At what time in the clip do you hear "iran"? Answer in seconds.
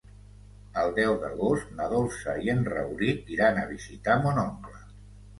3.35-3.59